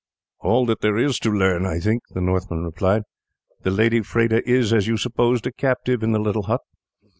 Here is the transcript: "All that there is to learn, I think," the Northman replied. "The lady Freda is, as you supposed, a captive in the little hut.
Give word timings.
"All 0.39 0.65
that 0.65 0.81
there 0.81 0.97
is 0.97 1.19
to 1.19 1.29
learn, 1.29 1.67
I 1.67 1.77
think," 1.79 2.01
the 2.09 2.21
Northman 2.21 2.63
replied. 2.63 3.03
"The 3.61 3.69
lady 3.69 3.99
Freda 4.01 4.41
is, 4.47 4.73
as 4.73 4.87
you 4.87 4.97
supposed, 4.97 5.45
a 5.45 5.51
captive 5.51 6.01
in 6.01 6.11
the 6.11 6.17
little 6.17 6.47
hut. 6.47 6.61